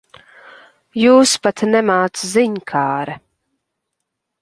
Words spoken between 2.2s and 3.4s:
ziņkāre.